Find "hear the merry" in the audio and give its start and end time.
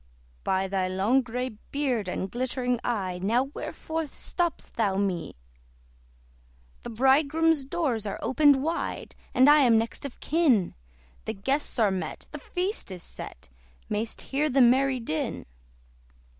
14.31-14.99